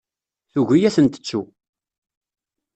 Tugi 0.51 0.79
ad 0.87 0.93
ten-tettu. 0.95 1.41